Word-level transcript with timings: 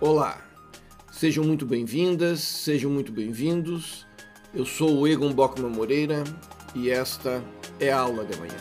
Olá, 0.00 0.40
sejam 1.10 1.42
muito 1.42 1.66
bem-vindas, 1.66 2.38
sejam 2.38 2.88
muito 2.88 3.10
bem-vindos. 3.10 4.06
Eu 4.54 4.64
sou 4.64 4.96
o 4.96 5.08
Egon 5.08 5.32
Bockman 5.32 5.72
Moreira 5.72 6.22
e 6.72 6.88
esta 6.88 7.42
é 7.80 7.90
a 7.90 7.98
aula 7.98 8.24
de 8.24 8.38
manhã. 8.38 8.54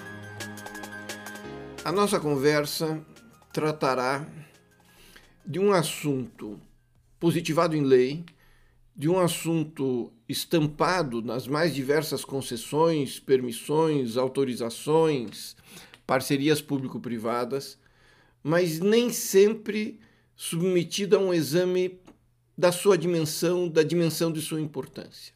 A 1.85 1.91
nossa 1.91 2.19
conversa 2.19 3.05
tratará 3.53 4.27
de 5.45 5.59
um 5.59 5.71
assunto 5.73 6.59
positivado 7.19 7.75
em 7.75 7.83
lei, 7.83 8.25
de 8.95 9.07
um 9.07 9.19
assunto 9.19 10.11
estampado 10.27 11.21
nas 11.21 11.47
mais 11.47 11.71
diversas 11.75 12.25
concessões, 12.25 13.19
permissões, 13.19 14.17
autorizações, 14.17 15.55
parcerias 16.07 16.63
público-privadas, 16.63 17.77
mas 18.41 18.79
nem 18.79 19.11
sempre 19.11 19.99
submetido 20.37 21.17
a 21.17 21.19
um 21.19 21.33
exame 21.33 21.99
da 22.55 22.71
sua 22.71 22.95
dimensão, 22.95 23.67
da 23.67 23.81
dimensão 23.81 24.31
de 24.31 24.39
sua 24.39 24.61
importância. 24.61 25.33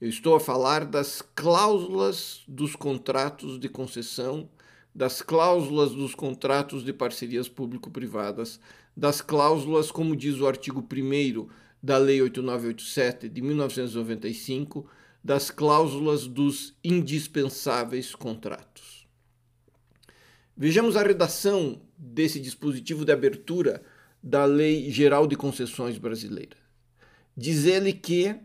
Eu 0.00 0.08
estou 0.08 0.34
a 0.34 0.40
falar 0.40 0.84
das 0.84 1.22
cláusulas 1.22 2.42
dos 2.48 2.74
contratos 2.74 3.60
de 3.60 3.68
concessão, 3.68 4.50
das 4.92 5.22
cláusulas 5.22 5.92
dos 5.92 6.16
contratos 6.16 6.84
de 6.84 6.92
parcerias 6.92 7.48
público-privadas, 7.48 8.58
das 8.96 9.20
cláusulas, 9.20 9.92
como 9.92 10.16
diz 10.16 10.40
o 10.40 10.48
artigo 10.48 10.80
1 10.80 11.48
da 11.80 11.96
Lei 11.96 12.20
8987 12.20 13.28
de 13.28 13.40
1995, 13.40 14.84
das 15.22 15.50
cláusulas 15.50 16.26
dos 16.26 16.76
indispensáveis 16.82 18.14
contratos. 18.14 19.06
Vejamos 20.56 20.96
a 20.96 21.02
redação 21.02 21.80
desse 21.96 22.40
dispositivo 22.40 23.04
de 23.04 23.12
abertura 23.12 23.82
da 24.22 24.44
Lei 24.44 24.90
Geral 24.90 25.26
de 25.26 25.36
Concessões 25.36 25.98
Brasileira. 25.98 26.56
Diz 27.36 27.64
ele 27.64 27.92
que 27.92 28.36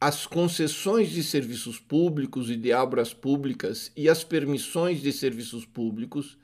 as 0.00 0.26
concessões 0.26 1.10
de 1.10 1.22
serviços 1.22 1.78
públicos 1.78 2.50
e 2.50 2.56
de 2.56 2.72
obras 2.72 3.12
públicas 3.12 3.90
e 3.96 4.08
as 4.08 4.22
permissões 4.22 5.00
de 5.00 5.12
serviços 5.12 5.64
públicos 5.64 6.38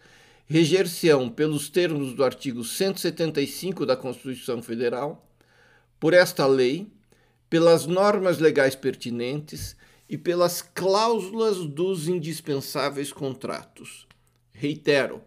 reger-se-ão 0.47 1.28
pelos 1.28 1.69
termos 1.69 2.12
do 2.12 2.25
artigo 2.25 2.64
175 2.64 3.86
da 3.86 3.97
Constituição 3.97 4.61
Federal, 4.61 5.30
por 6.00 6.12
esta 6.12 6.45
lei, 6.47 6.89
pelas 7.48 7.86
normas 7.86 8.39
legais 8.39 8.74
pertinentes 8.74 9.77
e 10.08 10.19
pelas 10.19 10.61
cláusulas 10.61 11.58
dos 11.58 12.08
indispensáveis 12.08 13.12
contratos. 13.12 14.08
Reitero, 14.52 15.22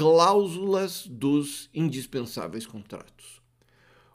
cláusulas 0.00 1.06
dos 1.06 1.68
indispensáveis 1.74 2.64
contratos. 2.64 3.42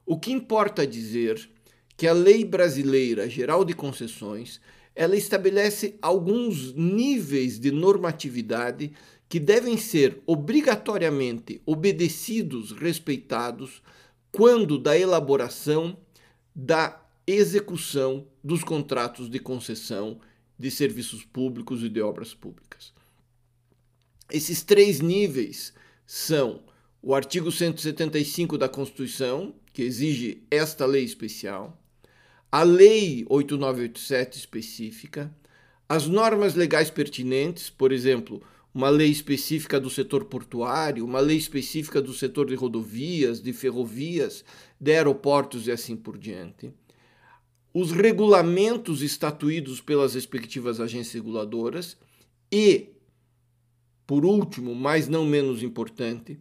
O 0.04 0.18
que 0.18 0.32
importa 0.32 0.88
dizer 0.88 1.48
que 1.96 2.08
a 2.08 2.12
Lei 2.12 2.44
Brasileira 2.44 3.30
Geral 3.30 3.64
de 3.64 3.76
Concessões 3.76 4.60
ela 4.96 5.16
estabelece 5.16 5.96
alguns 6.02 6.74
níveis 6.74 7.60
de 7.60 7.70
normatividade 7.70 8.94
que 9.30 9.40
devem 9.40 9.78
ser 9.78 10.24
obrigatoriamente 10.26 11.62
obedecidos, 11.68 12.72
respeitados, 12.72 13.84
quando 14.32 14.80
da 14.80 14.98
elaboração 14.98 15.96
da 16.56 17.00
execução 17.28 18.26
dos 18.44 18.64
contratos 18.64 19.30
de 19.30 19.38
concessão 19.38 20.20
de 20.58 20.72
serviços 20.72 21.24
públicos 21.24 21.84
e 21.84 21.90
de 21.90 22.02
obras 22.02 22.34
públicas. 22.34 22.92
Esses 24.32 24.64
três 24.64 25.00
níveis 25.00 25.74
são 26.06 26.64
o 27.02 27.14
artigo 27.14 27.52
175 27.52 28.58
da 28.58 28.68
Constituição, 28.68 29.54
que 29.72 29.84
exige 29.84 30.44
esta 30.50 30.86
lei 30.86 31.04
especial, 31.04 31.80
a 32.52 32.64
Lei 32.64 33.26
8987 33.30 34.40
específica, 34.40 35.36
as 35.88 36.08
normas 36.08 36.56
legais 36.56 36.90
pertinentes, 36.90 37.70
por 37.70 37.92
exemplo, 37.92 38.42
uma 38.74 38.90
lei 38.90 39.10
específica 39.10 39.80
do 39.80 39.90
setor 39.90 40.26
portuário, 40.26 41.06
uma 41.06 41.20
lei 41.20 41.38
específica 41.38 42.02
do 42.02 42.14
setor 42.14 42.48
de 42.48 42.56
rodovias, 42.56 43.42
de 43.42 43.54
ferrovias, 43.54 44.44
de 44.80 44.92
aeroportos 44.94 45.68
e 45.68 45.72
assim 45.72 45.96
por 45.96 46.18
diante. 46.18 46.74
Os 47.74 47.92
regulamentos 47.92 49.02
estatuídos 49.02 49.82
pelas 49.82 50.16
respectivas 50.16 50.80
agências 50.80 51.14
reguladoras 51.14 51.98
e 52.52 52.95
por 54.06 54.26
último, 54.26 54.76
mas 54.76 55.08
não 55.08 55.26
menos 55.26 55.64
importante, 55.64 56.40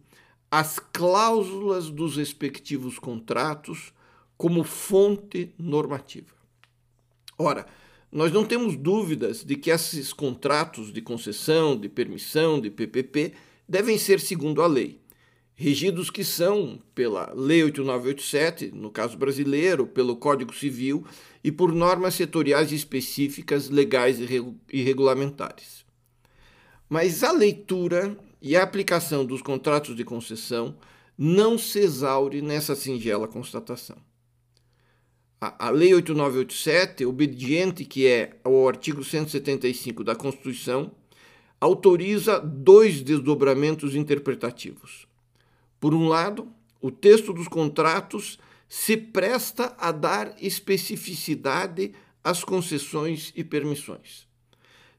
as 0.49 0.79
cláusulas 0.79 1.89
dos 1.89 2.17
respectivos 2.17 2.99
contratos 2.99 3.93
como 4.37 4.63
fonte 4.63 5.53
normativa. 5.57 6.33
Ora, 7.37 7.65
nós 8.11 8.31
não 8.31 8.45
temos 8.45 8.77
dúvidas 8.77 9.43
de 9.43 9.55
que 9.55 9.69
esses 9.69 10.13
contratos 10.13 10.93
de 10.93 11.01
concessão, 11.01 11.77
de 11.77 11.89
permissão, 11.89 12.61
de 12.61 12.69
PPP 12.69 13.33
devem 13.67 13.97
ser 13.97 14.19
segundo 14.19 14.61
a 14.61 14.67
lei, 14.67 15.01
regidos 15.55 16.09
que 16.09 16.23
são 16.23 16.79
pela 16.93 17.33
Lei 17.33 17.63
8987, 17.63 18.71
no 18.73 18.91
caso 18.91 19.17
brasileiro, 19.17 19.87
pelo 19.87 20.15
Código 20.15 20.53
Civil 20.53 21.05
e 21.43 21.51
por 21.51 21.73
normas 21.73 22.15
setoriais 22.15 22.71
específicas, 22.71 23.69
legais 23.69 24.19
e 24.19 24.81
regulamentares. 24.83 25.84
Mas 26.89 27.23
a 27.23 27.31
leitura 27.31 28.17
e 28.41 28.55
a 28.55 28.63
aplicação 28.63 29.25
dos 29.25 29.41
contratos 29.41 29.95
de 29.95 30.03
concessão 30.03 30.75
não 31.17 31.57
se 31.57 31.79
exaure 31.79 32.41
nessa 32.41 32.75
singela 32.75 33.27
constatação. 33.27 33.97
A, 35.39 35.67
a 35.67 35.69
Lei 35.69 35.93
8987, 35.93 37.05
obediente 37.05 37.85
que 37.85 38.07
é 38.07 38.39
ao 38.43 38.67
artigo 38.67 39.03
175 39.03 40.03
da 40.03 40.15
Constituição, 40.15 40.91
autoriza 41.59 42.39
dois 42.39 43.01
desdobramentos 43.01 43.95
interpretativos. 43.95 45.07
Por 45.79 45.93
um 45.93 46.07
lado, 46.07 46.47
o 46.81 46.91
texto 46.91 47.33
dos 47.33 47.47
contratos 47.47 48.37
se 48.67 48.97
presta 48.97 49.75
a 49.77 49.91
dar 49.91 50.35
especificidade 50.41 51.93
às 52.23 52.43
concessões 52.43 53.31
e 53.35 53.43
permissões. 53.43 54.27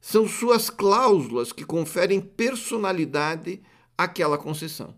São 0.01 0.29
suas 0.29 0.71
cláusulas 0.71 1.53
que 1.53 1.65
conferem 1.65 2.21
personalidade 2.21 3.61
àquela 3.97 4.39
concessão, 4.39 4.95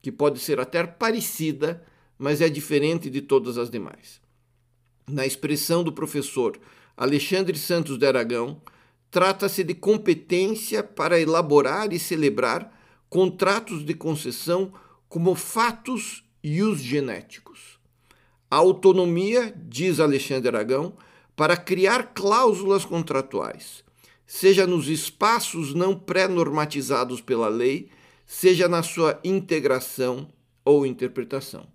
que 0.00 0.10
pode 0.10 0.38
ser 0.40 0.58
até 0.58 0.84
parecida, 0.86 1.84
mas 2.18 2.40
é 2.40 2.48
diferente 2.48 3.08
de 3.10 3.20
todas 3.20 3.58
as 3.58 3.70
demais. 3.70 4.20
Na 5.08 5.26
expressão 5.26 5.82
do 5.82 5.92
professor 5.92 6.58
Alexandre 6.96 7.58
Santos 7.58 7.98
de 7.98 8.06
Aragão, 8.06 8.60
trata-se 9.10 9.62
de 9.62 9.74
competência 9.74 10.82
para 10.82 11.20
elaborar 11.20 11.92
e 11.92 11.98
celebrar 11.98 12.72
contratos 13.08 13.84
de 13.84 13.94
concessão 13.94 14.72
como 15.08 15.34
fatos 15.34 16.24
e 16.42 16.62
os 16.62 16.80
genéticos. 16.80 17.78
A 18.50 18.56
autonomia, 18.56 19.54
diz 19.56 20.00
Alexandre 20.00 20.48
Aragão, 20.48 20.96
para 21.36 21.56
criar 21.56 22.12
cláusulas 22.14 22.84
contratuais, 22.84 23.81
seja 24.34 24.66
nos 24.66 24.88
espaços 24.88 25.74
não 25.74 25.94
pré-normatizados 25.94 27.20
pela 27.20 27.50
lei, 27.50 27.90
seja 28.24 28.66
na 28.66 28.82
sua 28.82 29.20
integração 29.22 30.26
ou 30.64 30.86
interpretação. 30.86 31.66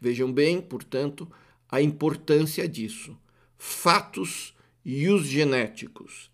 Vejam 0.00 0.32
bem, 0.32 0.60
portanto, 0.60 1.30
a 1.68 1.80
importância 1.80 2.68
disso. 2.68 3.16
Fatos 3.56 4.52
e 4.84 5.08
os 5.08 5.26
genéticos. 5.26 6.28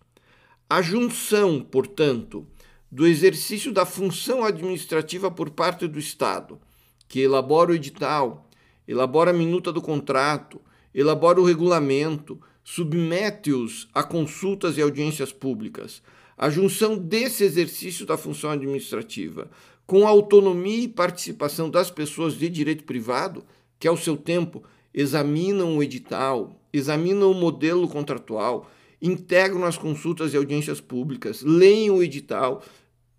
A 0.67 0.81
junção, 0.81 1.61
portanto, 1.61 2.47
do 2.91 3.05
exercício 3.05 3.71
da 3.71 3.85
função 3.85 4.43
administrativa 4.43 5.29
por 5.29 5.51
parte 5.51 5.87
do 5.87 5.99
Estado, 5.99 6.59
que 7.07 7.19
elabora 7.19 7.73
o 7.73 7.75
edital, 7.75 8.49
elabora 8.87 9.29
a 9.29 9.35
minuta 9.35 9.71
do 9.71 9.83
contrato, 9.83 10.59
elabora 10.95 11.39
o 11.39 11.45
regulamento, 11.45 12.41
submete-os 12.75 13.87
a 13.95 14.03
consultas 14.03 14.77
e 14.77 14.81
audiências 14.83 15.33
públicas. 15.33 16.03
A 16.37 16.51
junção 16.51 16.95
desse 16.95 17.43
exercício 17.43 18.05
da 18.05 18.15
função 18.15 18.51
administrativa 18.51 19.49
com 19.87 20.05
a 20.05 20.11
autonomia 20.11 20.83
e 20.83 20.87
participação 20.87 21.67
das 21.67 21.89
pessoas 21.89 22.35
de 22.35 22.47
direito 22.47 22.83
privado, 22.83 23.43
que 23.79 23.87
ao 23.87 23.97
seu 23.97 24.15
tempo 24.15 24.63
examinam 24.93 25.77
o 25.77 25.81
edital, 25.81 26.61
examinam 26.71 27.31
o 27.31 27.33
modelo 27.33 27.87
contratual, 27.87 28.69
integram 29.01 29.65
as 29.65 29.75
consultas 29.75 30.35
e 30.35 30.37
audiências 30.37 30.79
públicas, 30.79 31.41
leem 31.41 31.89
o 31.89 32.03
edital, 32.03 32.63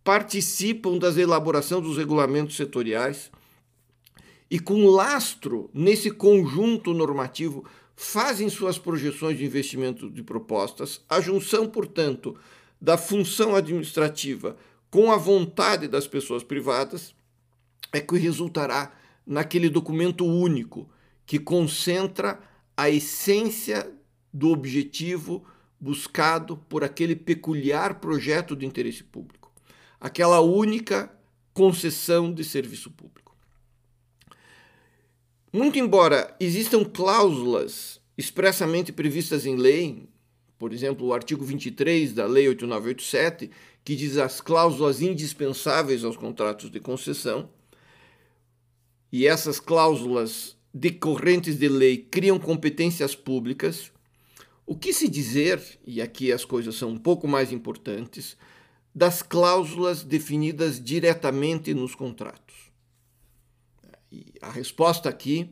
participam 0.04 0.96
das 0.96 1.16
elaboração 1.16 1.80
dos 1.80 1.98
regulamentos 1.98 2.54
setoriais 2.54 3.32
e 4.48 4.60
com 4.60 4.86
lastro 4.86 5.68
nesse 5.74 6.08
conjunto 6.08 6.94
normativo 6.94 7.64
fazem 8.02 8.48
suas 8.48 8.78
projeções 8.78 9.36
de 9.36 9.44
investimento 9.44 10.08
de 10.08 10.22
propostas, 10.22 11.04
a 11.06 11.20
junção, 11.20 11.68
portanto, 11.68 12.34
da 12.80 12.96
função 12.96 13.54
administrativa 13.54 14.56
com 14.90 15.12
a 15.12 15.18
vontade 15.18 15.86
das 15.86 16.06
pessoas 16.06 16.42
privadas 16.42 17.14
é 17.92 18.00
que 18.00 18.16
resultará 18.16 18.90
naquele 19.26 19.68
documento 19.68 20.24
único 20.24 20.88
que 21.26 21.38
concentra 21.38 22.40
a 22.74 22.88
essência 22.88 23.92
do 24.32 24.48
objetivo 24.48 25.44
buscado 25.78 26.56
por 26.56 26.82
aquele 26.82 27.14
peculiar 27.14 28.00
projeto 28.00 28.56
de 28.56 28.64
interesse 28.64 29.04
público, 29.04 29.52
aquela 30.00 30.40
única 30.40 31.14
concessão 31.52 32.32
de 32.32 32.44
serviço 32.44 32.90
público. 32.90 33.29
Muito 35.52 35.80
embora 35.80 36.32
existam 36.38 36.84
cláusulas 36.84 38.00
expressamente 38.16 38.92
previstas 38.92 39.44
em 39.46 39.56
lei, 39.56 40.08
por 40.56 40.72
exemplo, 40.72 41.08
o 41.08 41.12
artigo 41.12 41.44
23 41.44 42.12
da 42.12 42.24
Lei 42.24 42.46
8987, 42.48 43.50
que 43.82 43.96
diz 43.96 44.16
as 44.16 44.40
cláusulas 44.40 45.02
indispensáveis 45.02 46.04
aos 46.04 46.16
contratos 46.16 46.70
de 46.70 46.78
concessão, 46.78 47.50
e 49.10 49.26
essas 49.26 49.58
cláusulas 49.58 50.56
decorrentes 50.72 51.58
de 51.58 51.68
lei 51.68 51.96
criam 51.96 52.38
competências 52.38 53.16
públicas. 53.16 53.90
O 54.64 54.76
que 54.76 54.92
se 54.92 55.08
dizer, 55.08 55.60
e 55.84 56.00
aqui 56.00 56.30
as 56.30 56.44
coisas 56.44 56.76
são 56.76 56.90
um 56.90 56.98
pouco 56.98 57.26
mais 57.26 57.50
importantes, 57.50 58.36
das 58.94 59.20
cláusulas 59.20 60.04
definidas 60.04 60.80
diretamente 60.80 61.74
nos 61.74 61.96
contratos? 61.96 62.69
E 64.10 64.32
a 64.40 64.50
resposta 64.50 65.08
aqui 65.08 65.50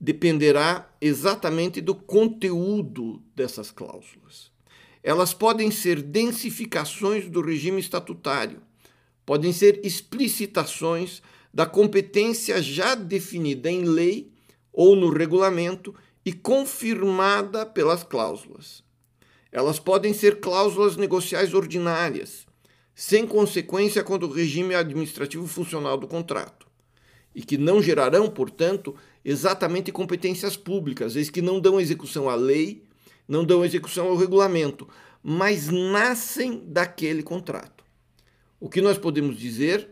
dependerá 0.00 0.88
exatamente 1.00 1.80
do 1.80 1.94
conteúdo 1.94 3.22
dessas 3.34 3.70
cláusulas. 3.70 4.50
Elas 5.02 5.34
podem 5.34 5.70
ser 5.70 6.02
densificações 6.02 7.28
do 7.28 7.40
regime 7.40 7.80
estatutário, 7.80 8.62
podem 9.26 9.52
ser 9.52 9.84
explicitações 9.84 11.22
da 11.52 11.66
competência 11.66 12.62
já 12.62 12.94
definida 12.94 13.70
em 13.70 13.82
lei 13.82 14.32
ou 14.72 14.94
no 14.94 15.10
regulamento 15.10 15.94
e 16.24 16.32
confirmada 16.32 17.66
pelas 17.66 18.04
cláusulas. 18.04 18.84
Elas 19.50 19.78
podem 19.78 20.12
ser 20.12 20.40
cláusulas 20.40 20.96
negociais 20.96 21.54
ordinárias, 21.54 22.46
sem 22.94 23.26
consequência 23.26 24.04
quanto 24.04 24.26
ao 24.26 24.32
regime 24.32 24.74
administrativo 24.74 25.46
funcional 25.46 25.96
do 25.96 26.06
contrato, 26.06 26.67
e 27.38 27.42
que 27.42 27.56
não 27.56 27.80
gerarão, 27.80 28.28
portanto, 28.28 28.96
exatamente 29.24 29.92
competências 29.92 30.56
públicas, 30.56 31.14
eis 31.14 31.30
que 31.30 31.40
não 31.40 31.60
dão 31.60 31.80
execução 31.80 32.28
à 32.28 32.34
lei, 32.34 32.82
não 33.28 33.44
dão 33.44 33.64
execução 33.64 34.08
ao 34.08 34.16
regulamento, 34.16 34.88
mas 35.22 35.68
nascem 35.68 36.64
daquele 36.66 37.22
contrato. 37.22 37.84
O 38.58 38.68
que 38.68 38.80
nós 38.80 38.98
podemos 38.98 39.38
dizer 39.38 39.88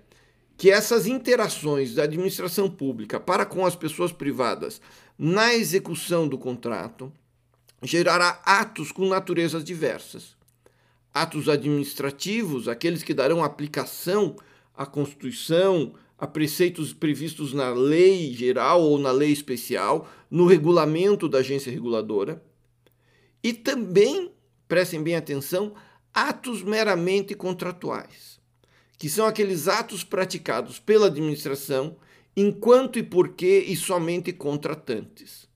que 0.57 0.73
essas 0.73 1.07
interações 1.07 1.95
da 1.95 2.03
administração 2.03 2.69
pública 2.69 3.21
para 3.21 3.47
com 3.47 3.65
as 3.65 3.77
pessoas 3.77 4.11
privadas 4.11 4.81
na 5.17 5.55
execução 5.55 6.27
do 6.27 6.37
contrato 6.37 7.13
gerará 7.81 8.43
atos 8.45 8.91
com 8.91 9.07
naturezas 9.07 9.63
diversas. 9.63 10.35
Atos 11.15 11.49
administrativos, 11.49 12.67
aqueles 12.67 13.05
que 13.05 13.15
darão 13.15 13.45
aplicação 13.45 14.35
à 14.75 14.85
Constituição, 14.85 15.95
a 16.19 16.27
preceitos 16.27 16.93
previstos 16.93 17.53
na 17.53 17.71
lei 17.71 18.33
geral 18.33 18.83
ou 18.83 18.99
na 18.99 19.11
lei 19.11 19.33
especial, 19.33 20.09
no 20.31 20.47
regulamento 20.47 21.29
da 21.29 21.39
agência 21.39 21.71
reguladora. 21.71 22.43
E 23.43 23.53
também, 23.53 24.33
prestem 24.67 25.03
bem 25.03 25.15
atenção, 25.15 25.75
atos 26.15 26.63
meramente 26.63 27.35
contratuais 27.35 28.37
que 28.99 29.09
são 29.09 29.27
aqueles 29.27 29.69
atos 29.69 30.03
praticados 30.03 30.79
pela 30.79 31.07
administração 31.07 31.97
enquanto 32.37 32.99
e 32.99 33.03
porque 33.03 33.65
e 33.67 33.77
somente 33.77 34.33
contratantes. 34.33 35.49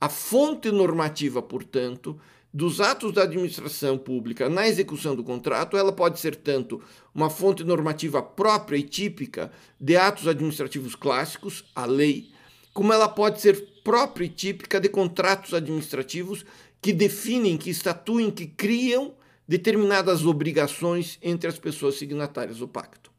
A 0.00 0.08
fonte 0.08 0.70
normativa, 0.70 1.42
portanto, 1.42 2.18
dos 2.52 2.80
atos 2.80 3.12
da 3.12 3.22
administração 3.22 3.96
pública 3.96 4.48
na 4.48 4.66
execução 4.66 5.14
do 5.14 5.22
contrato, 5.22 5.76
ela 5.76 5.92
pode 5.92 6.18
ser 6.18 6.34
tanto 6.34 6.82
uma 7.14 7.30
fonte 7.30 7.62
normativa 7.62 8.20
própria 8.20 8.76
e 8.76 8.82
típica 8.82 9.52
de 9.80 9.96
atos 9.96 10.26
administrativos 10.26 10.96
clássicos, 10.96 11.64
a 11.74 11.86
lei, 11.86 12.30
como 12.72 12.92
ela 12.92 13.08
pode 13.08 13.40
ser 13.40 13.68
própria 13.84 14.24
e 14.24 14.28
típica 14.28 14.80
de 14.80 14.88
contratos 14.88 15.54
administrativos 15.54 16.44
que 16.82 16.92
definem, 16.92 17.56
que 17.56 17.70
estatuem, 17.70 18.30
que 18.30 18.46
criam 18.46 19.14
determinadas 19.46 20.24
obrigações 20.24 21.18
entre 21.22 21.48
as 21.48 21.58
pessoas 21.58 21.96
signatárias 21.96 22.58
do 22.58 22.68
pacto. 22.68 23.10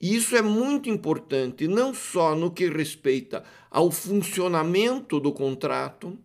E 0.00 0.16
isso 0.16 0.34
é 0.34 0.40
muito 0.40 0.88
importante, 0.88 1.68
não 1.68 1.92
só 1.92 2.34
no 2.34 2.50
que 2.50 2.68
respeita 2.68 3.44
ao 3.70 3.90
funcionamento 3.90 5.20
do 5.20 5.30
contrato, 5.30 6.18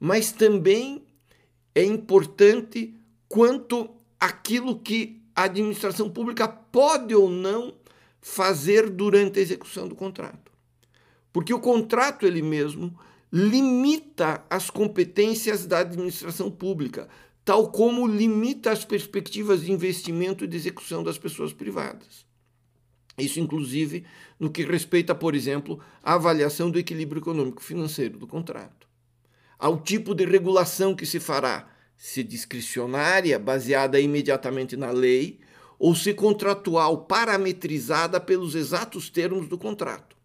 mas 0.00 0.32
também 0.32 1.05
é 1.76 1.84
importante 1.84 2.94
quanto 3.28 3.90
aquilo 4.18 4.80
que 4.80 5.20
a 5.34 5.42
administração 5.42 6.08
pública 6.08 6.48
pode 6.48 7.14
ou 7.14 7.28
não 7.28 7.74
fazer 8.18 8.88
durante 8.88 9.38
a 9.38 9.42
execução 9.42 9.86
do 9.86 9.94
contrato. 9.94 10.50
Porque 11.30 11.52
o 11.52 11.60
contrato 11.60 12.26
ele 12.26 12.40
mesmo 12.40 12.98
limita 13.30 14.42
as 14.48 14.70
competências 14.70 15.66
da 15.66 15.80
administração 15.80 16.50
pública, 16.50 17.10
tal 17.44 17.70
como 17.70 18.06
limita 18.06 18.72
as 18.72 18.82
perspectivas 18.82 19.60
de 19.60 19.70
investimento 19.70 20.44
e 20.44 20.48
de 20.48 20.56
execução 20.56 21.04
das 21.04 21.18
pessoas 21.18 21.52
privadas. 21.52 22.24
Isso, 23.18 23.38
inclusive, 23.38 24.06
no 24.40 24.50
que 24.50 24.64
respeita, 24.64 25.14
por 25.14 25.34
exemplo, 25.34 25.78
à 26.02 26.14
avaliação 26.14 26.70
do 26.70 26.78
equilíbrio 26.78 27.20
econômico-financeiro 27.20 28.18
do 28.18 28.26
contrato, 28.26 28.85
ao 29.58 29.80
tipo 29.80 30.14
de 30.14 30.24
regulação 30.24 30.94
que 30.94 31.06
se 31.06 31.18
fará, 31.18 31.68
se 31.96 32.22
discricionária, 32.22 33.38
baseada 33.38 33.98
imediatamente 33.98 34.76
na 34.76 34.90
lei, 34.90 35.40
ou 35.78 35.94
se 35.94 36.14
contratual, 36.14 37.04
parametrizada 37.04 38.20
pelos 38.20 38.54
exatos 38.54 39.10
termos 39.10 39.48
do 39.48 39.58
contrato. 39.58 40.16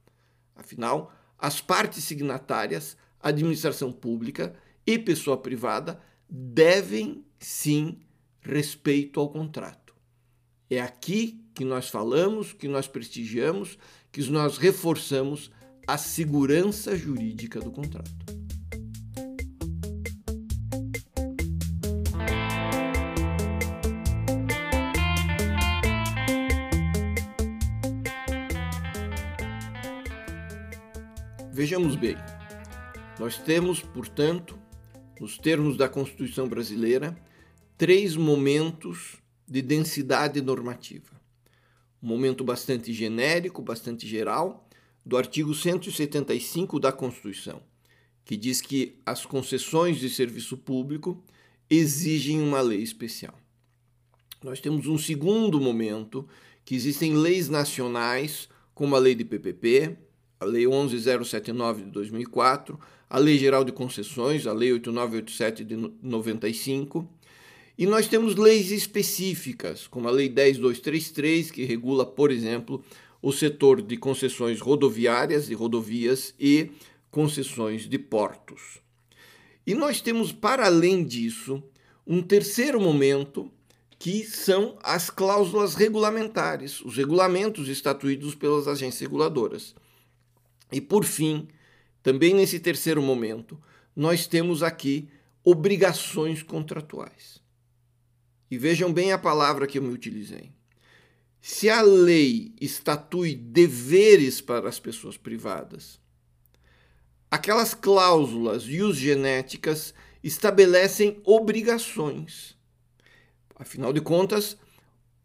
Afinal, 0.55 1.13
as 1.37 1.59
partes 1.59 2.03
signatárias, 2.03 2.95
administração 3.19 3.91
pública 3.91 4.53
e 4.85 4.97
pessoa 4.97 5.37
privada, 5.37 5.99
devem 6.29 7.25
sim 7.39 7.99
respeito 8.41 9.19
ao 9.19 9.29
contrato. 9.29 9.93
É 10.69 10.79
aqui 10.79 11.43
que 11.53 11.65
nós 11.65 11.89
falamos, 11.89 12.53
que 12.53 12.67
nós 12.67 12.87
prestigiamos, 12.87 13.77
que 14.11 14.21
nós 14.29 14.57
reforçamos 14.57 15.51
a 15.85 15.97
segurança 15.97 16.95
jurídica 16.95 17.59
do 17.59 17.71
contrato. 17.71 18.40
Vejamos 31.71 31.95
bem, 31.95 32.17
nós 33.17 33.37
temos, 33.37 33.79
portanto, 33.79 34.59
nos 35.21 35.37
termos 35.37 35.77
da 35.77 35.87
Constituição 35.87 36.45
brasileira, 36.45 37.17
três 37.77 38.17
momentos 38.17 39.15
de 39.47 39.61
densidade 39.61 40.41
normativa. 40.41 41.15
Um 42.03 42.09
momento 42.09 42.43
bastante 42.43 42.91
genérico, 42.91 43.61
bastante 43.61 44.05
geral, 44.05 44.67
do 45.05 45.15
artigo 45.15 45.55
175 45.55 46.77
da 46.77 46.91
Constituição, 46.91 47.63
que 48.25 48.35
diz 48.35 48.59
que 48.59 48.99
as 49.05 49.25
concessões 49.25 49.97
de 49.97 50.09
serviço 50.09 50.57
público 50.57 51.23
exigem 51.69 52.41
uma 52.41 52.59
lei 52.59 52.81
especial. 52.81 53.39
Nós 54.43 54.59
temos 54.59 54.87
um 54.87 54.97
segundo 54.97 55.57
momento, 55.61 56.27
que 56.65 56.75
existem 56.75 57.13
leis 57.13 57.47
nacionais, 57.47 58.49
como 58.75 58.93
a 58.93 58.99
lei 58.99 59.15
de 59.15 59.23
PPP, 59.23 60.10
a 60.41 60.45
Lei 60.45 60.65
11079 60.65 61.83
de 61.83 61.91
2004, 61.91 62.79
a 63.07 63.19
Lei 63.19 63.37
Geral 63.37 63.63
de 63.63 63.71
Concessões, 63.71 64.47
a 64.47 64.53
Lei 64.53 64.73
8987 64.73 65.63
de 65.63 65.75
95, 66.01 67.07
e 67.77 67.85
nós 67.85 68.07
temos 68.07 68.35
leis 68.35 68.71
específicas, 68.71 69.85
como 69.85 70.07
a 70.07 70.11
Lei 70.11 70.27
10233, 70.27 71.51
que 71.51 71.63
regula, 71.63 72.03
por 72.07 72.31
exemplo, 72.31 72.83
o 73.21 73.31
setor 73.31 73.83
de 73.83 73.95
concessões 73.97 74.59
rodoviárias 74.59 75.47
e 75.47 75.53
rodovias 75.53 76.33
e 76.39 76.71
concessões 77.11 77.87
de 77.87 77.99
portos. 77.99 78.79
E 79.65 79.75
nós 79.75 80.01
temos, 80.01 80.31
para 80.31 80.65
além 80.65 81.03
disso, 81.03 81.61
um 82.05 82.19
terceiro 82.19 82.81
momento, 82.81 83.51
que 83.99 84.23
são 84.23 84.75
as 84.81 85.11
cláusulas 85.11 85.75
regulamentares, 85.75 86.81
os 86.81 86.97
regulamentos 86.97 87.69
estatuídos 87.69 88.33
pelas 88.33 88.67
agências 88.67 89.01
reguladoras. 89.01 89.75
E 90.71 90.79
por 90.79 91.03
fim, 91.03 91.47
também 92.01 92.33
nesse 92.33 92.59
terceiro 92.59 93.01
momento, 93.01 93.59
nós 93.95 94.25
temos 94.27 94.63
aqui 94.63 95.09
obrigações 95.43 96.41
contratuais. 96.41 97.41
E 98.49 98.57
vejam 98.57 98.91
bem 98.91 99.11
a 99.11 99.17
palavra 99.17 99.67
que 99.67 99.77
eu 99.77 99.81
me 99.83 99.93
utilizei. 99.93 100.51
se 101.41 101.69
a 101.69 101.81
lei 101.81 102.53
estatui 102.61 103.33
deveres 103.35 104.39
para 104.39 104.69
as 104.69 104.79
pessoas 104.79 105.17
privadas, 105.17 105.99
aquelas 107.31 107.73
cláusulas 107.73 108.63
genéticas 108.95 109.93
estabelecem 110.23 111.19
obrigações. 111.25 112.55
Afinal 113.55 113.91
de 113.91 114.01
contas, 114.01 114.55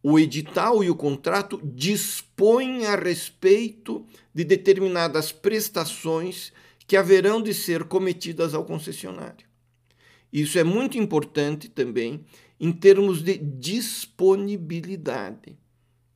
o 0.08 0.20
edital 0.20 0.84
e 0.84 0.88
o 0.88 0.94
contrato 0.94 1.60
dispõem 1.64 2.86
a 2.86 2.94
respeito 2.94 4.06
de 4.32 4.44
determinadas 4.44 5.32
prestações 5.32 6.52
que 6.86 6.96
haverão 6.96 7.42
de 7.42 7.52
ser 7.52 7.82
cometidas 7.82 8.54
ao 8.54 8.64
concessionário. 8.64 9.44
Isso 10.32 10.60
é 10.60 10.64
muito 10.64 10.96
importante 10.96 11.68
também 11.68 12.25
em 12.60 12.70
termos 12.70 13.20
de 13.20 13.36
disponibilidade, 13.36 15.58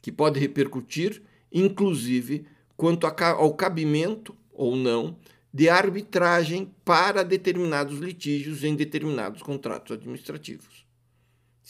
que 0.01 0.13
pode 0.13 0.39
repercutir, 0.39 1.21
inclusive, 1.53 2.47
quanto 2.77 3.09
ao 3.09 3.55
cabimento 3.55 4.37
ou 4.53 4.77
não 4.77 5.19
de 5.53 5.69
arbitragem 5.69 6.73
para 6.85 7.25
determinados 7.25 7.99
litígios 7.99 8.63
em 8.63 8.77
determinados 8.77 9.43
contratos 9.43 9.97
administrativos. 9.97 10.89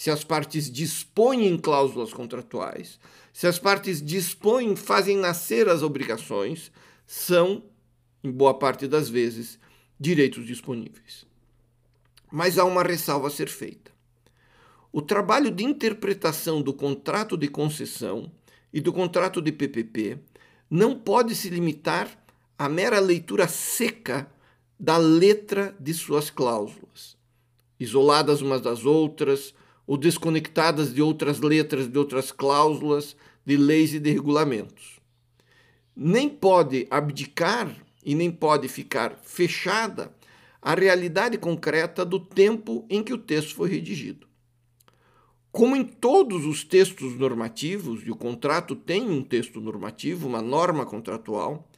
Se 0.00 0.10
as 0.10 0.24
partes 0.24 0.70
dispõem 0.70 1.46
em 1.46 1.58
cláusulas 1.58 2.10
contratuais, 2.10 2.98
se 3.34 3.46
as 3.46 3.58
partes 3.58 4.00
dispõem, 4.00 4.74
fazem 4.74 5.18
nascer 5.18 5.68
as 5.68 5.82
obrigações, 5.82 6.72
são, 7.06 7.62
em 8.24 8.30
boa 8.30 8.58
parte 8.58 8.88
das 8.88 9.10
vezes, 9.10 9.58
direitos 10.00 10.46
disponíveis. 10.46 11.26
Mas 12.32 12.58
há 12.58 12.64
uma 12.64 12.82
ressalva 12.82 13.28
a 13.28 13.30
ser 13.30 13.50
feita. 13.50 13.92
O 14.90 15.02
trabalho 15.02 15.50
de 15.50 15.64
interpretação 15.64 16.62
do 16.62 16.72
contrato 16.72 17.36
de 17.36 17.48
concessão 17.48 18.32
e 18.72 18.80
do 18.80 18.94
contrato 18.94 19.42
de 19.42 19.52
PPP 19.52 20.18
não 20.70 20.98
pode 20.98 21.34
se 21.34 21.50
limitar 21.50 22.08
à 22.56 22.70
mera 22.70 23.00
leitura 23.00 23.46
seca 23.46 24.32
da 24.78 24.96
letra 24.96 25.76
de 25.78 25.92
suas 25.92 26.30
cláusulas, 26.30 27.18
isoladas 27.78 28.40
umas 28.40 28.62
das 28.62 28.86
outras 28.86 29.52
ou 29.90 29.96
desconectadas 29.96 30.94
de 30.94 31.02
outras 31.02 31.40
letras 31.40 31.88
de 31.88 31.98
outras 31.98 32.30
cláusulas 32.30 33.16
de 33.44 33.56
leis 33.56 33.92
e 33.92 33.98
de 33.98 34.12
regulamentos. 34.12 35.00
Nem 35.96 36.28
pode 36.28 36.86
abdicar 36.88 37.76
e 38.04 38.14
nem 38.14 38.30
pode 38.30 38.68
ficar 38.68 39.18
fechada 39.24 40.14
a 40.62 40.76
realidade 40.76 41.36
concreta 41.38 42.04
do 42.04 42.20
tempo 42.20 42.86
em 42.88 43.02
que 43.02 43.12
o 43.12 43.18
texto 43.18 43.56
foi 43.56 43.68
redigido. 43.68 44.28
Como 45.50 45.74
em 45.74 45.82
todos 45.82 46.46
os 46.46 46.62
textos 46.62 47.18
normativos, 47.18 48.06
e 48.06 48.12
o 48.12 48.16
contrato 48.16 48.76
tem 48.76 49.10
um 49.10 49.24
texto 49.24 49.60
normativo, 49.60 50.28
uma 50.28 50.40
norma 50.40 50.86
contratual, 50.86 51.68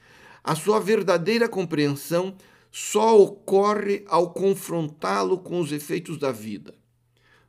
a 0.44 0.54
sua 0.54 0.78
verdadeira 0.78 1.48
compreensão 1.48 2.36
só 2.70 3.18
ocorre 3.18 4.04
ao 4.06 4.34
confrontá-lo 4.34 5.38
com 5.38 5.58
os 5.60 5.72
efeitos 5.72 6.18
da 6.18 6.30
vida, 6.30 6.74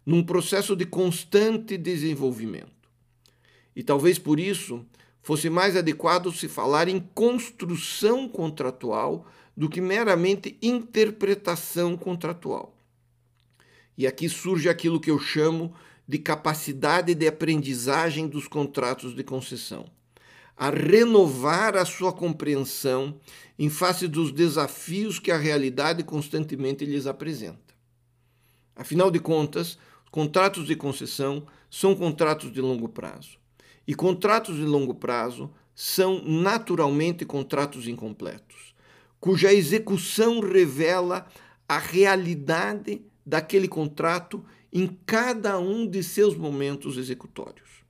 num 0.06 0.24
processo 0.24 0.76
de 0.76 0.86
constante 0.86 1.78
desenvolvimento. 1.78 2.72
E 3.76 3.84
talvez 3.84 4.20
por 4.20 4.40
isso 4.40 4.86
fosse 5.22 5.50
mais 5.50 5.76
adequado 5.76 6.32
se 6.32 6.48
falar 6.48 6.88
em 6.88 7.00
construção 7.00 8.28
contratual 8.28 9.26
do 9.56 9.70
que 9.70 9.80
meramente 9.80 10.58
interpretação 10.62 11.96
contratual. 11.96 12.76
E 13.98 14.06
aqui 14.06 14.28
surge 14.28 14.68
aquilo 14.68 15.00
que 15.00 15.12
eu 15.12 15.20
chamo 15.20 15.74
de 16.08 16.18
capacidade 16.18 17.16
de 17.16 17.28
aprendizagem 17.28 18.28
dos 18.28 18.48
contratos 18.48 19.16
de 19.16 19.24
concessão, 19.24 19.86
a 20.58 20.70
renovar 20.70 21.78
a 21.78 21.86
sua 21.86 22.12
compreensão 22.12 23.18
em 23.58 23.70
face 23.70 24.08
dos 24.08 24.32
desafios 24.32 25.20
que 25.20 25.32
a 25.32 25.38
realidade 25.38 26.04
constantemente 26.04 26.86
lhes 26.86 27.08
apresenta. 27.08 27.74
Afinal 28.76 29.10
de 29.10 29.20
contas, 29.20 29.78
contratos 30.14 30.68
de 30.68 30.76
concessão 30.76 31.44
são 31.72 31.96
contratos 31.96 32.54
de 32.54 32.62
longo 32.62 32.88
prazo. 32.88 33.40
E 33.88 33.96
contratos 33.96 34.58
de 34.58 34.62
longo 34.62 34.94
prazo 34.94 35.50
são 35.74 36.22
naturalmente 36.24 37.26
contratos 37.26 37.88
incompletos, 37.88 38.76
cuja 39.20 39.52
execução 39.52 40.40
revela 40.40 41.26
a 41.68 41.80
realidade 41.80 43.02
daquele 43.26 43.68
contrato 43.68 44.46
em 44.72 44.86
cada 45.04 45.58
um 45.58 45.88
de 45.88 46.04
seus 46.04 46.38
momentos 46.38 46.96
executórios. 46.98 47.84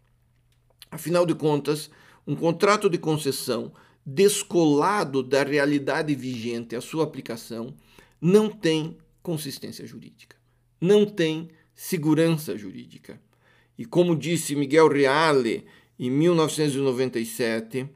Afinal 0.89 1.25
de 1.25 1.36
contas, 1.36 1.92
um 2.25 2.38
contrato 2.38 2.89
de 2.89 2.98
concessão 2.98 3.74
descolado 4.06 5.22
da 5.22 5.44
realidade 5.44 6.15
vigente 6.15 6.74
à 6.74 6.80
sua 6.80 7.03
aplicação 7.03 7.75
não 8.22 8.50
tem 8.50 8.96
consistência 9.22 9.86
jurídica, 9.86 10.38
não 10.80 11.06
tem 11.06 11.50
segurança 11.75 12.58
jurídica. 12.58 13.20
E 13.77 13.86
como 13.86 14.15
disse 14.15 14.56
Miguel 14.56 14.88
Reale 14.88 15.65
em 15.98 16.10
1997, 16.10 17.88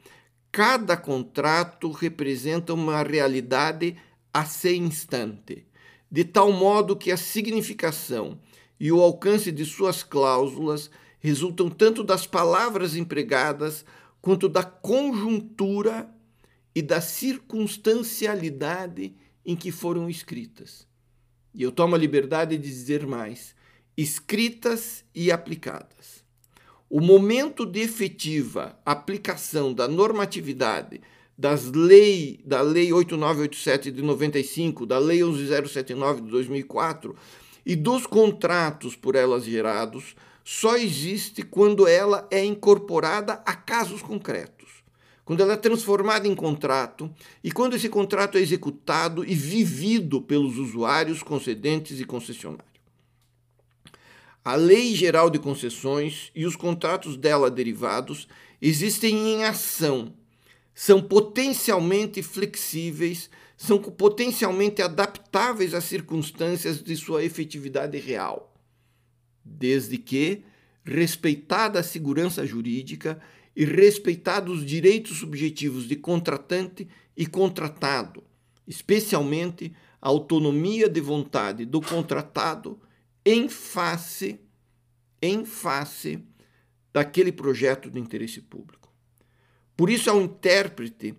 cada 0.51 0.97
contrato 0.97 1.91
representa 1.91 2.73
uma 2.73 3.03
realidade 3.03 3.95
a 4.33 4.43
ser 4.45 4.75
instante, 4.75 5.67
de 6.09 6.23
tal 6.23 6.51
modo 6.51 6.95
que 6.95 7.11
a 7.11 7.17
significação 7.17 8.39
e 8.79 8.91
o 8.91 9.01
alcance 9.01 9.51
de 9.51 9.65
suas 9.65 10.03
cláusulas 10.03 10.91
resultam 11.19 11.67
tanto 11.69 12.03
das 12.03 12.27
palavras 12.27 12.95
empregadas 12.95 13.83
quanto 14.21 14.47
da 14.47 14.63
conjuntura 14.63 16.09
e 16.73 16.81
da 16.81 17.01
circunstancialidade 17.01 19.13
em 19.45 19.55
que 19.55 19.71
foram 19.71 20.09
escritas. 20.09 20.87
E 21.53 21.61
eu 21.63 21.71
tomo 21.71 21.95
a 21.95 21.97
liberdade 21.97 22.57
de 22.57 22.63
dizer 22.63 23.07
mais: 23.07 23.55
escritas 23.97 25.03
e 25.13 25.31
aplicadas. 25.31 26.23
O 26.89 27.01
momento 27.01 27.65
de 27.65 27.81
efetiva 27.81 28.79
aplicação 28.85 29.73
da 29.73 29.87
normatividade 29.87 31.01
das 31.37 31.65
lei, 31.65 32.39
da 32.45 32.61
Lei 32.61 32.91
8987 32.91 33.91
de 33.91 34.01
95, 34.01 34.85
da 34.85 34.97
Lei 34.97 35.21
11079 35.21 36.21
de 36.21 36.29
2004 36.29 37.15
e 37.65 37.75
dos 37.75 38.07
contratos 38.07 38.95
por 38.95 39.15
elas 39.15 39.43
gerados 39.43 40.15
só 40.43 40.77
existe 40.77 41.43
quando 41.43 41.85
ela 41.85 42.25
é 42.31 42.43
incorporada 42.43 43.33
a 43.45 43.53
casos 43.53 44.01
concretos. 44.01 44.69
Quando 45.25 45.41
ela 45.41 45.53
é 45.53 45.57
transformada 45.57 46.25
em 46.25 46.33
contrato 46.33 47.13
e 47.43 47.51
quando 47.51 47.75
esse 47.75 47.89
contrato 47.89 48.37
é 48.37 48.41
executado 48.41 49.25
e 49.25 49.35
vivido 49.35 50.21
pelos 50.21 50.57
usuários, 50.57 51.21
concedentes 51.21 51.99
e 51.99 52.05
concessionários. 52.05 52.76
A 54.47 54.55
Lei 54.55 54.95
Geral 54.95 55.29
de 55.29 55.39
Concessões 55.39 56.31
e 56.33 56.45
os 56.45 56.55
contratos 56.55 57.17
dela 57.17 57.51
derivados 57.51 58.29
existem 58.61 59.13
em 59.33 59.43
ação, 59.43 60.13
são 60.73 61.01
potencialmente 61.01 62.23
flexíveis 62.23 63.29
são 63.57 63.77
potencialmente 63.77 64.81
adaptáveis 64.81 65.73
às 65.73 65.83
circunstâncias 65.83 66.81
de 66.81 66.95
sua 66.95 67.25
efetividade 67.25 67.97
real, 67.97 68.55
desde 69.43 69.97
que 69.97 70.43
respeitada 70.81 71.81
a 71.81 71.83
segurança 71.83 72.45
jurídica 72.45 73.19
e 73.53 73.65
respeitados 73.65 74.59
os 74.59 74.65
direitos 74.65 75.17
subjetivos 75.17 75.85
de 75.85 75.97
contratante 75.97 76.87
e 77.17 77.25
contratado, 77.25 78.23
especialmente 78.65 79.73
a 80.01 80.07
autonomia 80.07 80.87
de 80.87 81.01
vontade 81.01 81.65
do 81.65 81.81
contratado 81.81 82.79
em 83.29 83.49
face 83.49 84.39
em 85.21 85.43
face 85.43 86.23
daquele 86.93 87.31
projeto 87.31 87.89
de 87.89 87.99
interesse 87.99 88.39
público. 88.39 88.89
Por 89.75 89.89
isso 89.89 90.09
ao 90.09 90.21
intérprete 90.21 91.13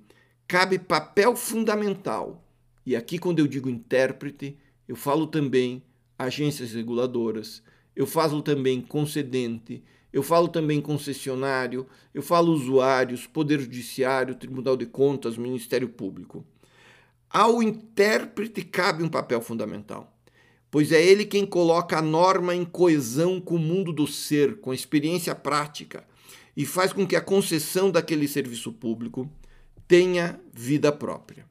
cabe 0.47 0.79
papel 0.79 1.37
fundamental. 1.37 2.43
E 2.87 2.97
aqui, 2.97 3.19
quando 3.19 3.41
eu 3.41 3.47
digo 3.47 3.69
intérprete, 3.69 4.57
eu 4.89 4.97
falo 4.97 5.27
também 5.27 5.83
agências 6.19 6.73
reguladoras, 6.73 7.63
eu 7.95 8.07
falo 8.07 8.41
também 8.41 8.81
concedente, 8.81 9.85
eu 10.11 10.23
falo 10.23 10.49
também 10.49 10.81
concessionário, 10.81 11.87
eu 12.15 12.23
falo 12.23 12.53
usuários, 12.53 13.27
Poder 13.27 13.61
Judiciário, 13.61 14.35
Tribunal 14.35 14.79
de 14.79 14.87
Contas, 14.87 15.37
Ministério 15.37 15.91
Público. 15.91 16.47
Ao 17.29 17.63
intérprete 17.63 18.63
cabe 18.65 19.05
um 19.05 19.09
papel 19.09 19.43
fundamental, 19.43 20.18
pois 20.71 20.93
é 20.93 21.03
ele 21.03 21.25
quem 21.25 21.47
coloca 21.47 21.99
a 21.99 22.03
norma 22.03 22.55
em 22.55 22.65
coesão 22.65 23.41
com 23.41 23.57
o 23.57 23.59
mundo 23.59 23.93
do 23.93 24.07
ser, 24.07 24.61
com 24.61 24.71
a 24.71 24.75
experiência 24.75 25.35
prática, 25.35 26.05
e 26.57 26.67
faz 26.67 26.93
com 26.93 27.07
que 27.07 27.17
a 27.17 27.21
concessão 27.21 27.91
daquele 27.91 28.27
serviço 28.27 28.73
público 28.73 29.31
tenha 29.87 30.41
vida 30.53 30.93
própria. 30.93 31.47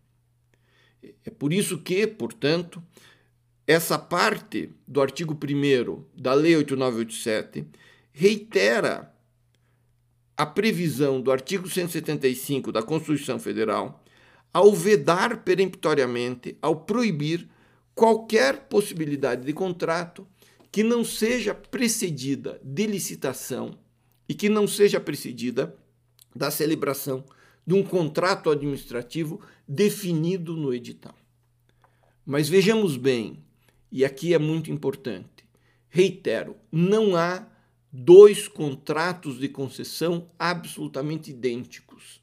É 1.26 1.30
por 1.30 1.54
isso 1.54 1.78
que, 1.78 2.06
portanto, 2.06 2.84
essa 3.66 3.98
parte 3.98 4.70
do 4.88 5.02
artigo 5.02 5.34
1 5.34 6.04
da 6.16 6.34
Lei 6.34 6.56
8987 6.56 7.66
reitera 8.14 9.14
a 10.36 10.46
previsão 10.46 11.20
do 11.20 11.32
artigo 11.32 11.68
175 11.68 12.72
da 12.72 12.84
Constituição 12.84 13.40
Federal 13.40 14.04
ao 14.54 14.74
vedar 14.74 15.44
peremptoriamente, 15.44 16.58
ao 16.62 16.76
proibir 16.76 17.48
qualquer 17.98 18.68
possibilidade 18.68 19.44
de 19.44 19.52
contrato 19.52 20.28
que 20.72 20.84
não 20.84 21.04
seja 21.04 21.56
precedida 21.56 22.62
de 22.64 22.86
licitação 22.86 23.76
e 24.30 24.36
que 24.36 24.50
não 24.50 24.68
seja 24.68 25.00
precedida 25.00 25.76
da 26.36 26.52
celebração 26.52 27.26
de 27.66 27.74
um 27.74 27.82
contrato 27.82 28.52
administrativo 28.52 29.42
definido 29.68 30.56
no 30.56 30.72
edital. 30.72 31.16
Mas 32.24 32.48
vejamos 32.48 32.96
bem, 32.98 33.44
e 33.92 34.06
aqui 34.06 34.32
é 34.32 34.38
muito 34.38 34.70
importante, 34.70 35.44
reitero, 35.90 36.56
não 36.72 37.16
há 37.16 37.48
dois 37.92 38.48
contratos 38.48 39.40
de 39.40 39.50
concessão 39.50 40.30
absolutamente 40.38 41.32
idênticos. 41.32 42.22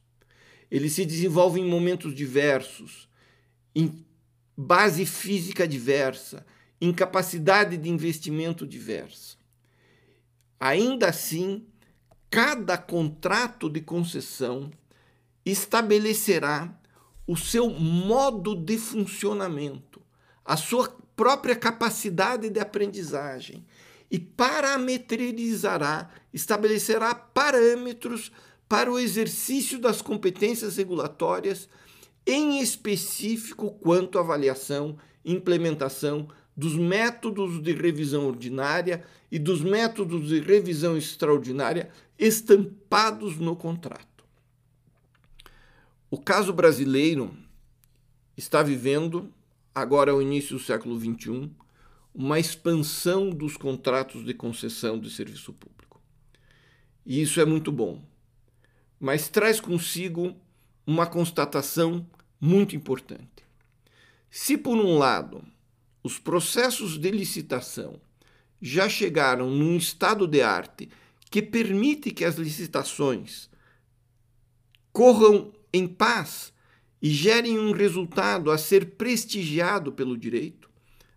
Eles 0.71 0.93
se 0.93 1.05
desenvolvem 1.05 1.65
em 1.65 1.69
momentos 1.69 2.15
diversos, 2.15 3.09
em 3.75 4.05
base 4.57 5.05
física 5.05 5.67
diversa, 5.67 6.45
em 6.81 6.93
capacidade 6.93 7.77
de 7.77 7.89
investimento 7.89 8.67
diversa. 8.67 9.37
Ainda 10.59 11.09
assim, 11.09 11.67
cada 12.31 12.77
contrato 12.77 13.69
de 13.69 13.81
concessão 13.81 14.71
estabelecerá 15.45 16.79
o 17.27 17.37
seu 17.37 17.71
modo 17.71 18.55
de 18.55 18.77
funcionamento, 18.79 20.03
a 20.45 20.57
sua 20.57 20.89
própria 21.17 21.57
capacidade 21.57 22.51
de 22.51 22.61
aprendizagem 22.61 23.65
e 24.11 24.19
parametrizará, 24.19 26.11
estabelecerá 26.33 27.15
parâmetros 27.15 28.31
para 28.69 28.91
o 28.91 28.99
exercício 28.99 29.79
das 29.79 30.03
competências 30.03 30.77
regulatórias, 30.77 31.69
em 32.27 32.61
específico 32.61 33.71
quanto 33.71 34.19
à 34.19 34.23
avaliação 34.23 34.97
e 35.25 35.33
implementação 35.33 36.29
dos 36.57 36.77
métodos 36.77 37.61
de 37.63 37.73
revisão 37.73 38.27
ordinária 38.27 39.05
e 39.31 39.39
dos 39.39 39.61
métodos 39.61 40.29
de 40.29 40.41
revisão 40.41 40.97
extraordinária 40.97 41.91
estampados 42.19 43.37
no 43.37 43.57
contrato. 43.57 44.25
O 46.11 46.19
caso 46.19 46.53
brasileiro 46.53 47.37
está 48.37 48.63
vivendo, 48.63 49.33
agora 49.75 50.13
ao 50.13 50.23
início 50.23 50.57
do 50.57 50.63
século 50.63 50.99
XXI, 50.99 51.51
uma 52.15 52.39
expansão 52.39 53.31
dos 53.31 53.57
contratos 53.57 54.25
de 54.25 54.33
concessão 54.33 54.99
de 54.99 55.11
serviço 55.11 55.53
público. 55.53 56.01
E 57.05 57.21
isso 57.21 57.41
é 57.41 57.45
muito 57.45 57.73
bom, 57.73 58.01
mas 59.01 59.29
traz 59.29 59.61
consigo 59.61 60.37
uma 60.87 61.07
constatação 61.07 62.07
muito 62.41 62.77
importante. 62.77 63.45
Se, 64.31 64.59
por 64.59 64.77
um 64.77 64.99
lado, 64.99 65.45
os 66.03 66.19
processos 66.19 66.99
de 66.99 67.11
licitação 67.11 68.01
já 68.61 68.89
chegaram 68.89 69.51
num 69.51 69.77
estado 69.77 70.27
de 70.27 70.43
arte 70.43 70.89
que 71.31 71.43
permite 71.43 72.11
que 72.11 72.25
as 72.25 72.37
licitações 72.37 73.49
corram 74.93 75.53
em 75.73 75.87
paz 75.87 76.53
e 77.03 77.11
gerem 77.11 77.59
um 77.59 77.73
resultado 77.73 78.51
a 78.51 78.57
ser 78.57 78.93
prestigiado 78.93 79.93
pelo 79.93 80.17
direito, 80.17 80.71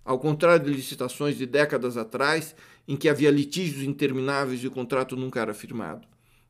ao 0.04 0.20
contrário 0.20 0.66
de 0.66 0.72
licitações 0.72 1.38
de 1.38 1.46
décadas 1.46 1.98
atrás, 1.98 2.56
em 2.88 2.96
que 2.96 3.08
havia 3.08 3.30
litígios 3.30 3.84
intermináveis 3.84 4.64
e 4.64 4.68
o 4.68 4.72
contrato 4.72 5.16
nunca 5.16 5.40
era 5.40 5.54
firmado. 5.54 6.08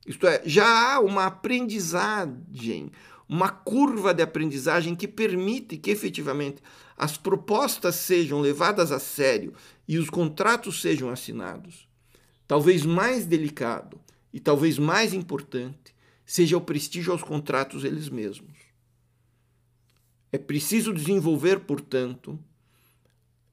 Isto 0.08 0.26
é, 0.26 0.42
já 0.46 0.96
há 0.96 1.00
uma 1.02 1.26
aprendizagem, 1.26 2.90
uma 3.28 3.50
curva 3.50 4.14
de 4.14 4.24
aprendizagem 4.24 4.96
que 4.96 5.08
permite 5.08 5.76
que 5.76 5.92
efetivamente 5.92 6.64
as 6.96 7.18
propostas 7.18 7.96
sejam 7.96 8.40
levadas 8.40 8.94
a 8.94 9.00
sério 9.00 9.54
e 9.86 9.98
os 9.98 10.10
contratos 10.10 10.82
sejam 10.82 11.10
assinados. 11.10 11.90
Talvez 12.48 12.86
mais 12.86 13.26
delicado 13.26 14.00
e 14.32 14.40
talvez 14.40 14.80
mais 14.80 15.14
importante 15.14 15.94
seja 16.26 16.56
o 16.56 16.62
prestígio 16.62 17.12
aos 17.12 17.22
contratos 17.22 17.84
eles 17.84 18.08
mesmos. 18.08 18.58
É 20.32 20.38
preciso 20.38 20.94
desenvolver, 20.94 21.62
portanto, 21.62 22.40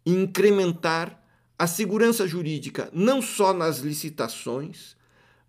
incrementar 0.07 1.21
a 1.59 1.67
segurança 1.67 2.27
jurídica 2.29 2.91
não 2.93 3.21
só 3.21 3.53
nas 3.53 3.79
licitações, 3.79 4.97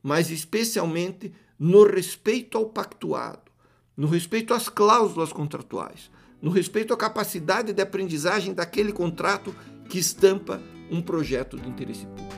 mas 0.06 0.30
especialmente 0.30 1.34
no 1.58 1.84
respeito 1.84 2.60
ao 2.60 2.68
pactuado, 2.68 3.52
no 3.98 4.06
respeito 4.06 4.54
às 4.54 4.70
cláusulas 4.70 5.34
contratuais, 5.34 6.12
no 6.40 6.52
respeito 6.52 6.94
à 6.94 6.98
capacidade 6.98 7.74
de 7.74 7.82
aprendizagem 7.82 8.54
daquele 8.54 8.92
contrato 8.92 9.56
que 9.90 9.98
estampa 9.98 10.62
um 10.92 11.02
projeto 11.02 11.58
de 11.58 11.68
interesse 11.68 12.06
público. 12.06 12.36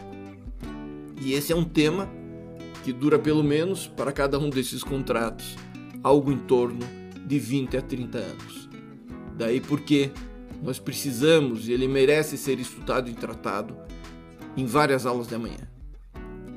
E 1.21 1.33
esse 1.33 1.51
é 1.51 1.55
um 1.57 1.65
tema 1.65 2.09
que 2.85 2.93
dura 2.93 3.19
pelo 3.19 3.43
menos 3.43 3.85
para 3.85 4.13
cada 4.13 4.39
um 4.39 4.49
desses 4.49 4.81
contratos 4.81 5.57
algo 6.01 6.31
em 6.31 6.37
torno 6.37 6.79
de 7.25 7.37
20 7.37 7.75
a 7.75 7.81
30 7.81 8.17
anos. 8.17 8.69
Daí 9.35 9.59
porque 9.59 10.09
nós 10.63 10.79
precisamos 10.79 11.67
e 11.67 11.73
ele 11.73 11.89
merece 11.89 12.37
ser 12.37 12.61
estudado 12.61 13.09
e 13.09 13.13
tratado 13.13 13.75
em 14.55 14.65
várias 14.65 15.05
aulas 15.05 15.27
de 15.27 15.35
amanhã. 15.35 15.76